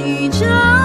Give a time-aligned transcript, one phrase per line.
[0.00, 0.79] 一张。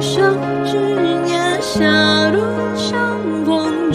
[0.00, 0.34] 生
[0.64, 0.78] 之
[1.24, 2.40] 年，狭路
[2.74, 3.92] 相逢。